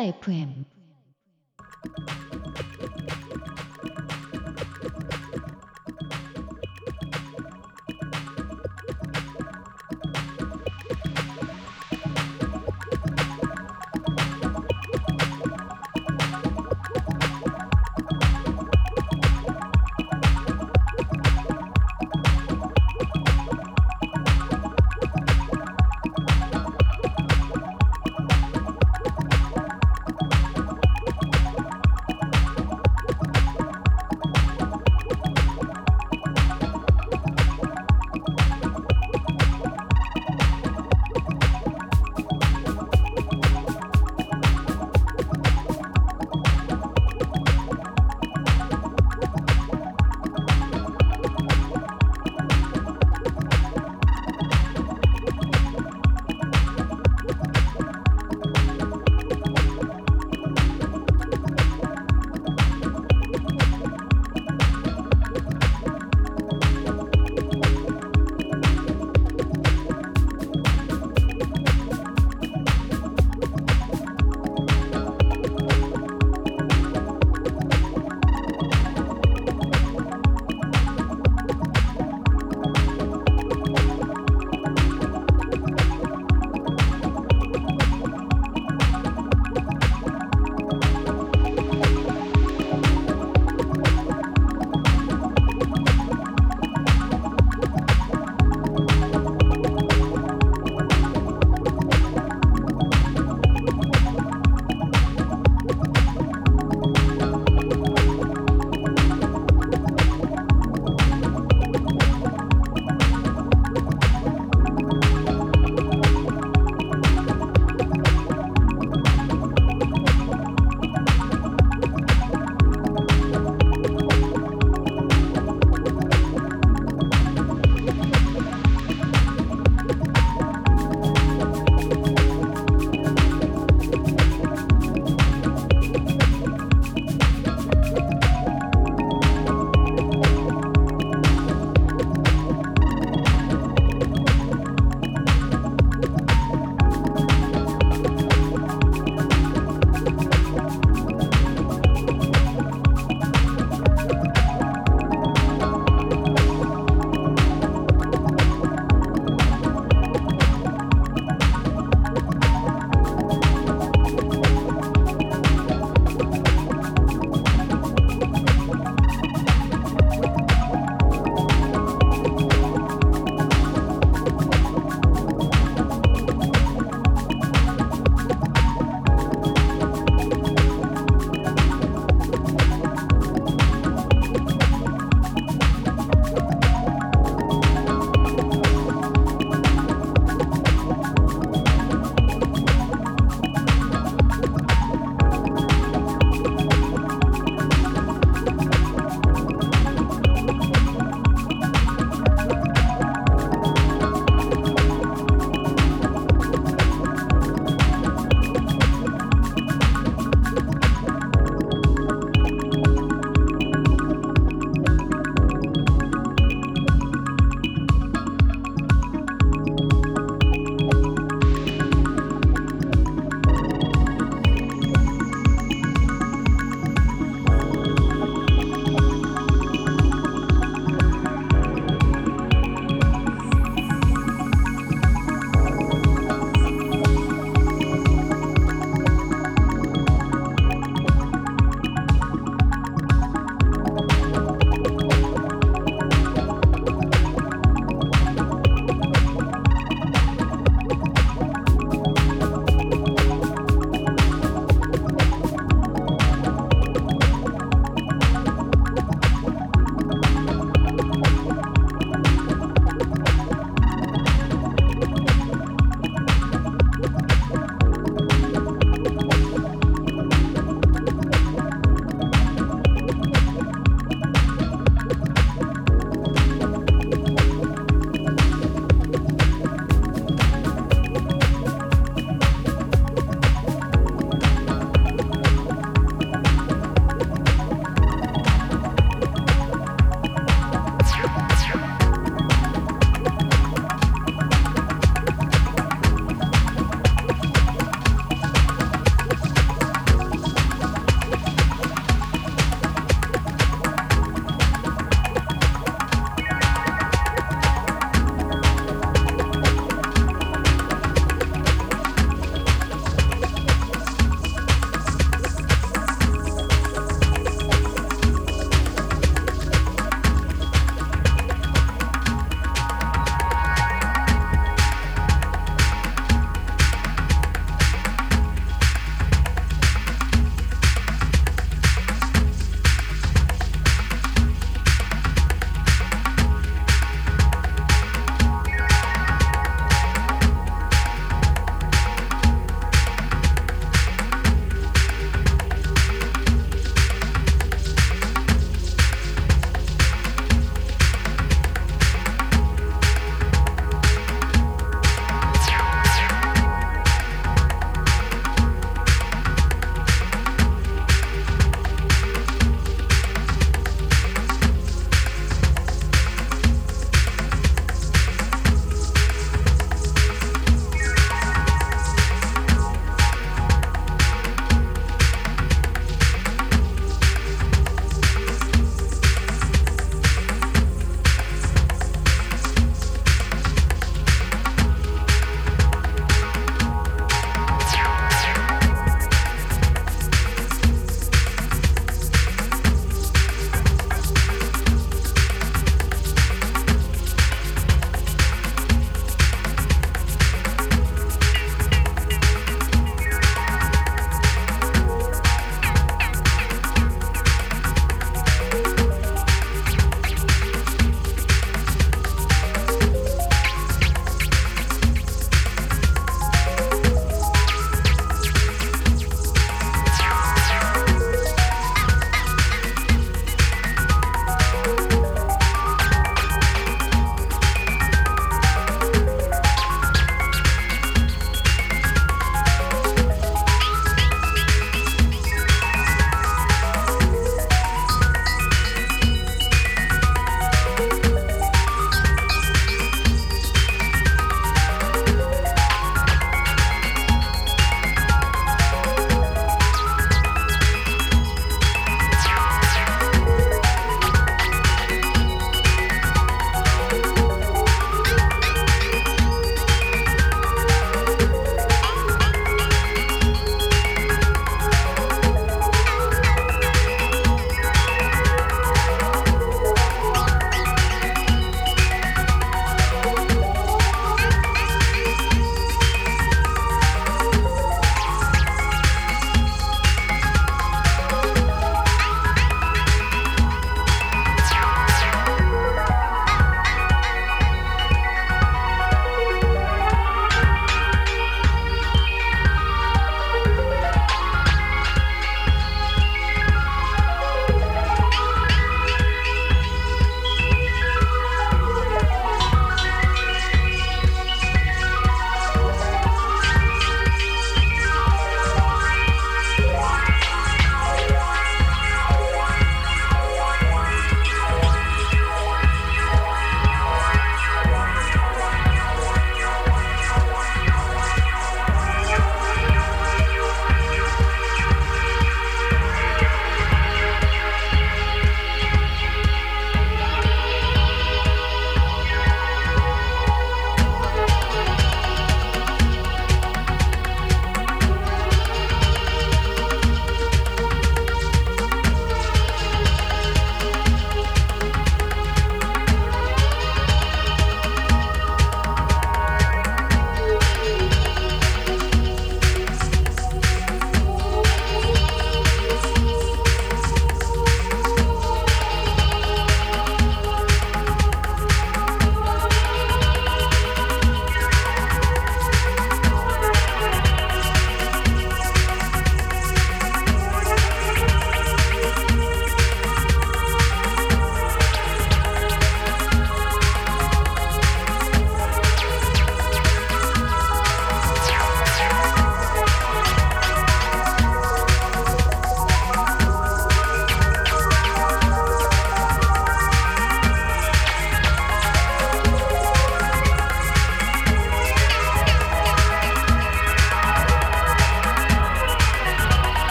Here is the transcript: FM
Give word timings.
FM 0.00 0.64